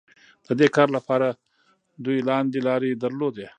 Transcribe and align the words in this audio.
د 0.45 0.47
دې 0.59 0.67
کار 0.75 0.87
لپاره 0.97 1.27
دوی 2.03 2.19
لاندې 2.29 2.59
لارې 2.67 2.99
درلودې. 3.03 3.47